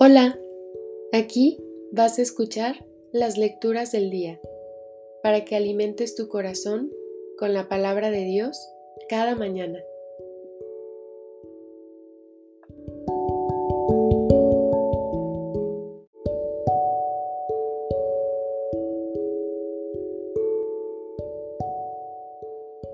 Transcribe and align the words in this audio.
Hola, 0.00 0.38
aquí 1.12 1.58
vas 1.90 2.20
a 2.20 2.22
escuchar 2.22 2.86
las 3.10 3.36
lecturas 3.36 3.90
del 3.90 4.10
día 4.10 4.40
para 5.24 5.44
que 5.44 5.56
alimentes 5.56 6.14
tu 6.14 6.28
corazón 6.28 6.92
con 7.36 7.52
la 7.52 7.68
palabra 7.68 8.12
de 8.12 8.22
Dios 8.22 8.56
cada 9.08 9.34
mañana. 9.34 9.82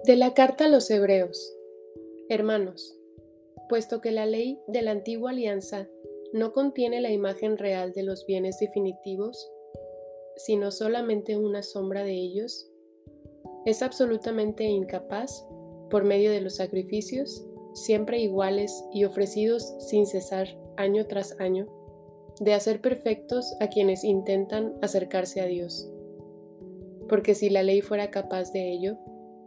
De 0.07 0.17
la 0.17 0.33
carta 0.33 0.65
a 0.65 0.69
los 0.69 0.91
Hebreos 0.91 1.55
Hermanos, 2.31 2.99
puesto 3.69 4.01
que 4.01 4.11
la 4.11 4.25
ley 4.25 4.59
de 4.69 4.81
la 4.81 4.93
antigua 4.93 5.33
alianza 5.33 5.87
no 6.35 6.53
contiene 6.53 7.01
la 7.01 7.13
imagen 7.13 7.57
real 7.57 7.93
de 7.93 8.03
los 8.03 8.27
bienes 8.27 8.59
definitivos, 8.59 9.53
sino 10.35 10.73
solamente 10.73 11.37
una 11.37 11.63
sombra 11.63 12.03
de 12.03 12.15
ellos, 12.15 12.69
es 13.65 13.83
absolutamente 13.83 14.65
incapaz, 14.65 15.47
por 15.91 16.03
medio 16.03 16.33
de 16.33 16.41
los 16.41 16.57
sacrificios, 16.57 17.47
siempre 17.73 18.19
iguales 18.19 18.85
y 18.93 19.05
ofrecidos 19.05 19.77
sin 19.79 20.07
cesar 20.07 20.49
año 20.77 21.07
tras 21.07 21.39
año, 21.41 21.69
de 22.41 22.53
hacer 22.55 22.81
perfectos 22.81 23.55
a 23.61 23.69
quienes 23.69 24.03
intentan 24.03 24.75
acercarse 24.83 25.41
a 25.41 25.47
Dios. 25.47 25.89
Porque 27.09 27.37
si 27.37 27.49
la 27.49 27.63
ley 27.63 27.81
fuera 27.81 28.11
capaz 28.11 28.51
de 28.51 28.73
ello, 28.73 28.99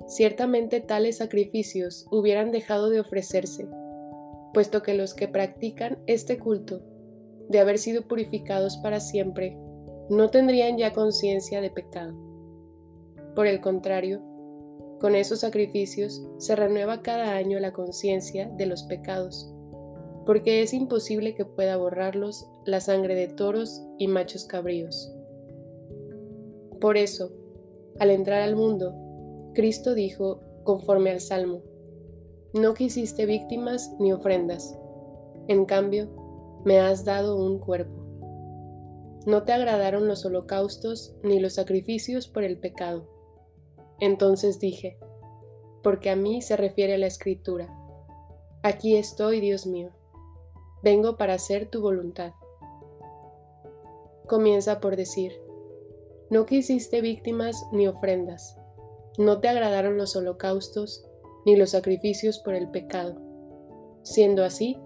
ciertamente 0.08 0.80
tales 0.80 1.18
sacrificios 1.18 2.08
hubieran 2.12 2.52
dejado 2.52 2.90
de 2.90 3.02
ofrecerse 3.02 3.68
puesto 4.58 4.82
que 4.82 4.96
los 4.96 5.14
que 5.14 5.28
practican 5.28 6.00
este 6.08 6.40
culto, 6.40 6.82
de 7.48 7.60
haber 7.60 7.78
sido 7.78 8.08
purificados 8.08 8.78
para 8.78 9.00
siempre, 9.00 9.56
no 10.10 10.32
tendrían 10.32 10.80
ya 10.80 10.94
conciencia 10.94 11.62
de 11.62 11.70
pecado. 11.70 12.16
Por 13.36 13.46
el 13.46 13.62
contrario, 13.62 14.20
con 15.00 15.14
esos 15.14 15.42
sacrificios 15.42 16.28
se 16.40 16.56
renueva 16.56 17.04
cada 17.04 17.36
año 17.36 17.60
la 17.60 17.72
conciencia 17.72 18.50
de 18.50 18.66
los 18.66 18.82
pecados, 18.82 19.54
porque 20.26 20.64
es 20.64 20.74
imposible 20.74 21.36
que 21.36 21.46
pueda 21.46 21.78
borrarlos 21.78 22.50
la 22.66 22.82
sangre 22.82 23.14
de 23.14 23.28
toros 23.28 23.84
y 24.00 24.08
machos 24.08 24.46
cabríos. 24.46 25.14
Por 26.82 26.98
eso, 26.98 27.32
al 28.00 28.10
entrar 28.10 28.42
al 28.42 28.56
mundo, 28.56 28.96
Cristo 29.54 29.94
dijo, 29.94 30.40
conforme 30.64 31.12
al 31.12 31.22
Salmo, 31.22 31.62
no 32.58 32.74
quisiste 32.74 33.26
víctimas 33.26 33.94
ni 34.00 34.14
ofrendas, 34.14 34.78
en 35.48 35.66
cambio, 35.66 36.10
me 36.66 36.80
has 36.80 37.06
dado 37.06 37.38
un 37.38 37.60
cuerpo. 37.60 38.04
No 39.26 39.44
te 39.44 39.54
agradaron 39.54 40.08
los 40.08 40.26
holocaustos 40.26 41.16
ni 41.24 41.40
los 41.40 41.54
sacrificios 41.54 42.28
por 42.28 42.44
el 42.44 42.58
pecado. 42.58 43.08
Entonces 44.00 44.60
dije, 44.60 45.00
porque 45.84 46.10
a 46.10 46.16
mí 46.16 46.42
se 46.42 46.58
refiere 46.58 46.98
la 46.98 47.08
escritura, 47.08 47.74
aquí 48.62 48.98
estoy, 48.98 49.40
Dios 49.40 49.66
mío, 49.66 49.92
vengo 50.84 51.18
para 51.18 51.36
hacer 51.36 51.70
tu 51.70 51.82
voluntad. 51.82 52.34
Comienza 54.28 54.82
por 54.82 54.98
decir, 54.98 55.42
no 56.30 56.46
quisiste 56.46 57.00
víctimas 57.00 57.66
ni 57.72 57.88
ofrendas, 57.88 58.58
no 59.18 59.40
te 59.40 59.48
agradaron 59.48 59.98
los 59.98 60.16
holocaustos 60.16 61.07
ni 61.48 61.56
los 61.56 61.70
sacrificios 61.70 62.40
por 62.40 62.56
el 62.56 62.68
pecado, 62.68 63.16
siendo 64.04 64.44
así 64.44 64.78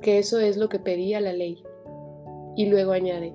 que 0.00 0.18
eso 0.18 0.40
es 0.40 0.56
lo 0.56 0.70
que 0.70 0.78
pedía 0.78 1.20
la 1.20 1.34
ley. 1.34 1.62
Y 2.56 2.64
luego 2.64 2.92
añade, 2.92 3.34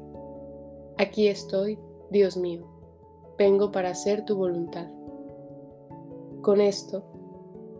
aquí 0.98 1.28
estoy, 1.28 1.78
Dios 2.10 2.36
mío, 2.36 2.66
vengo 3.38 3.72
para 3.72 3.92
hacer 3.92 4.26
tu 4.26 4.36
voluntad. 4.36 4.88
Con 6.42 6.60
esto, 6.60 7.04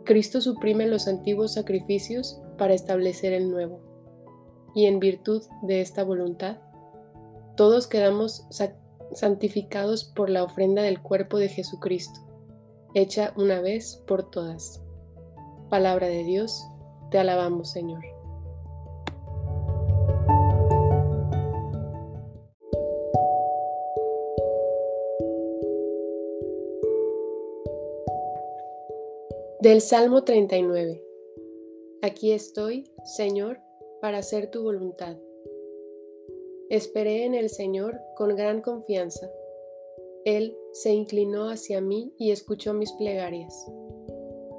Cristo 0.06 0.42
suprime 0.42 0.86
los 0.86 1.08
antiguos 1.08 1.56
sacrificios 1.56 2.40
para 2.60 2.76
establecer 2.76 3.34
el 3.34 3.50
nuevo, 3.50 3.80
y 4.76 4.86
en 4.86 5.00
virtud 5.00 5.42
de 5.64 5.82
esta 5.82 6.04
voluntad, 6.04 6.58
todos 7.56 7.88
quedamos 7.88 8.46
santificados 9.14 10.04
por 10.04 10.30
la 10.30 10.44
ofrenda 10.44 10.84
del 10.84 11.02
cuerpo 11.02 11.40
de 11.40 11.50
Jesucristo 11.50 12.27
hecha 12.94 13.34
una 13.36 13.62
vez 13.62 14.04
por 14.08 14.30
todas. 14.30 14.82
Palabra 15.70 16.08
de 16.08 16.24
Dios, 16.24 16.66
te 17.12 17.18
alabamos 17.18 17.72
Señor. 17.72 18.04
Del 29.60 29.82
Salmo 29.82 30.24
39. 30.24 31.04
Aquí 32.02 32.32
estoy, 32.32 32.92
Señor, 33.04 33.60
para 34.00 34.20
hacer 34.20 34.50
tu 34.50 34.64
voluntad. 34.64 35.18
Esperé 36.70 37.26
en 37.26 37.34
el 37.34 37.50
Señor 37.50 38.00
con 38.16 38.36
gran 38.36 38.62
confianza 38.62 39.30
él 40.28 40.58
se 40.74 40.94
inclinó 40.94 41.48
hacia 41.48 41.80
mí 41.80 42.14
y 42.18 42.32
escuchó 42.32 42.74
mis 42.74 42.92
plegarias. 42.92 43.66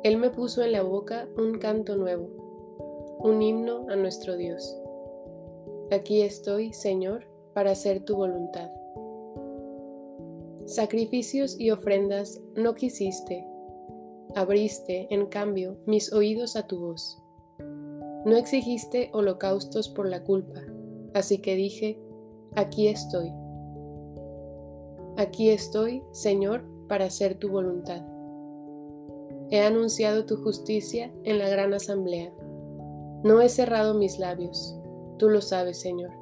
Él 0.02 0.16
me 0.16 0.30
puso 0.30 0.62
en 0.62 0.72
la 0.72 0.82
boca 0.82 1.28
un 1.36 1.58
canto 1.58 1.94
nuevo, 1.94 3.18
un 3.18 3.42
himno 3.42 3.84
a 3.90 3.96
nuestro 3.96 4.38
Dios. 4.38 4.74
Aquí 5.90 6.22
estoy, 6.22 6.72
Señor, 6.72 7.26
para 7.52 7.72
hacer 7.72 8.02
tu 8.02 8.16
voluntad. 8.16 8.70
Sacrificios 10.64 11.60
y 11.60 11.70
ofrendas 11.70 12.40
no 12.56 12.74
quisiste, 12.74 13.46
abriste, 14.34 15.06
en 15.10 15.26
cambio, 15.26 15.76
mis 15.84 16.14
oídos 16.14 16.56
a 16.56 16.66
tu 16.66 16.80
voz. 16.80 17.22
No 18.24 18.38
exigiste 18.38 19.10
holocaustos 19.12 19.90
por 19.90 20.08
la 20.08 20.24
culpa, 20.24 20.62
así 21.12 21.42
que 21.42 21.56
dije, 21.56 22.00
aquí 22.56 22.88
estoy. 22.88 23.30
Aquí 25.18 25.50
estoy, 25.50 26.04
Señor, 26.12 26.62
para 26.86 27.06
hacer 27.06 27.34
tu 27.40 27.48
voluntad. 27.48 28.02
He 29.50 29.58
anunciado 29.62 30.26
tu 30.26 30.36
justicia 30.36 31.12
en 31.24 31.40
la 31.40 31.48
gran 31.48 31.74
asamblea. 31.74 32.32
No 33.24 33.40
he 33.40 33.48
cerrado 33.48 33.94
mis 33.94 34.20
labios, 34.20 34.78
tú 35.18 35.28
lo 35.28 35.40
sabes, 35.40 35.80
Señor. 35.80 36.12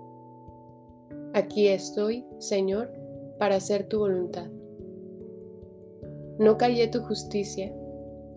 Aquí 1.34 1.68
estoy, 1.68 2.24
Señor, 2.38 2.90
para 3.38 3.56
hacer 3.56 3.86
tu 3.86 3.98
voluntad. 3.98 4.50
No 6.38 6.56
callé 6.56 6.88
tu 6.88 7.00
justicia, 7.00 7.70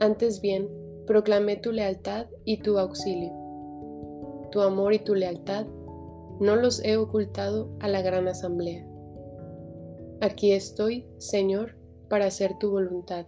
antes 0.02 0.42
bien 0.42 0.68
proclamé 1.08 1.56
tu 1.56 1.72
lealtad 1.72 2.28
y 2.44 2.58
tu 2.58 2.78
auxilio. 2.78 3.32
Tu 4.52 4.60
amor 4.60 4.94
y 4.94 5.00
tu 5.00 5.16
lealtad 5.16 5.68
no 6.42 6.58
los 6.58 6.84
he 6.84 6.98
ocultado 6.98 7.70
a 7.80 7.88
la 7.88 8.02
gran 8.02 8.28
asamblea. 8.28 8.89
Aquí 10.22 10.52
estoy, 10.52 11.06
Señor, 11.18 11.78
para 12.10 12.26
hacer 12.26 12.58
tu 12.60 12.72
voluntad. 12.72 13.26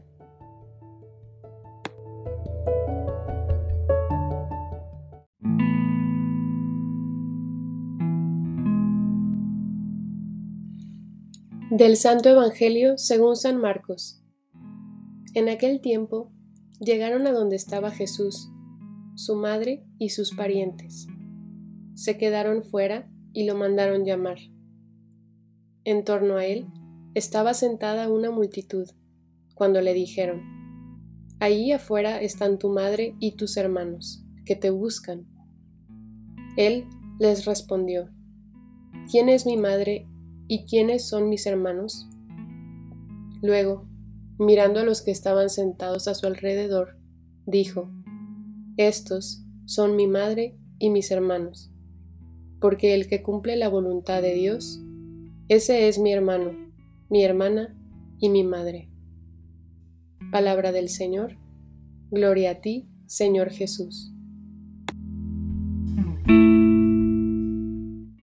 Del 11.69 11.95
Santo 11.95 12.27
Evangelio 12.27 12.97
según 12.97 13.37
San 13.37 13.55
Marcos. 13.55 14.21
En 15.33 15.47
aquel 15.47 15.79
tiempo 15.79 16.29
llegaron 16.81 17.25
a 17.25 17.31
donde 17.31 17.55
estaba 17.55 17.91
Jesús, 17.91 18.49
su 19.15 19.37
madre 19.37 19.85
y 19.97 20.09
sus 20.09 20.35
parientes. 20.35 21.07
Se 21.95 22.17
quedaron 22.17 22.63
fuera 22.63 23.09
y 23.31 23.45
lo 23.45 23.55
mandaron 23.55 24.03
llamar. 24.03 24.39
En 25.85 26.03
torno 26.03 26.35
a 26.35 26.45
él 26.45 26.67
estaba 27.13 27.53
sentada 27.53 28.09
una 28.09 28.31
multitud, 28.31 28.87
cuando 29.55 29.81
le 29.81 29.93
dijeron, 29.93 30.41
Ahí 31.39 31.71
afuera 31.71 32.21
están 32.21 32.59
tu 32.59 32.69
madre 32.69 33.15
y 33.19 33.35
tus 33.35 33.57
hermanos, 33.57 34.23
que 34.45 34.55
te 34.55 34.69
buscan. 34.69 35.25
Él 36.55 36.85
les 37.19 37.45
respondió, 37.45 38.09
¿quién 39.09 39.27
es 39.27 39.45
mi 39.45 39.57
madre 39.57 40.07
y 40.47 40.65
quiénes 40.65 41.07
son 41.07 41.29
mis 41.29 41.47
hermanos? 41.47 42.07
Luego, 43.41 43.87
mirando 44.37 44.79
a 44.79 44.83
los 44.83 45.01
que 45.01 45.11
estaban 45.11 45.49
sentados 45.49 46.07
a 46.07 46.13
su 46.13 46.27
alrededor, 46.27 46.97
dijo, 47.45 47.89
Estos 48.77 49.43
son 49.65 49.95
mi 49.95 50.07
madre 50.07 50.55
y 50.77 50.91
mis 50.91 51.09
hermanos, 51.11 51.71
porque 52.59 52.93
el 52.93 53.07
que 53.07 53.23
cumple 53.23 53.55
la 53.55 53.67
voluntad 53.67 54.21
de 54.21 54.35
Dios, 54.35 54.79
ese 55.49 55.87
es 55.87 55.97
mi 55.97 56.13
hermano 56.13 56.70
mi 57.11 57.25
hermana 57.25 57.75
y 58.19 58.29
mi 58.29 58.45
madre. 58.45 58.89
Palabra 60.31 60.71
del 60.71 60.87
Señor. 60.87 61.37
Gloria 62.09 62.51
a 62.51 62.61
ti, 62.61 62.87
Señor 63.05 63.49
Jesús. 63.49 64.13